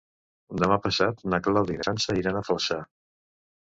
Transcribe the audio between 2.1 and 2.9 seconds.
iran a Flaçà.